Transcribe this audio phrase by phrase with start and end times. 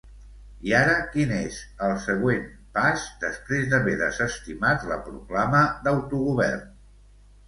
[0.67, 1.57] I ara quin és
[1.87, 6.65] el següent pas, després d'haver desestimat la proclama d'autogovern?